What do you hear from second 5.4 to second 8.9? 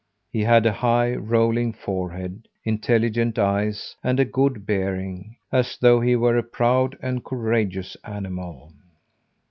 as though he were a proud and courageous animal.